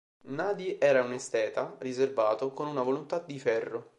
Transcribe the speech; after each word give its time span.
Nadi 0.29 0.79
era 0.79 1.03
un 1.03 1.13
esteta 1.13 1.75
riservato, 1.77 2.53
con 2.55 2.65
una 2.65 2.81
volontà 2.81 3.19
di 3.19 3.37
ferro. 3.39 3.89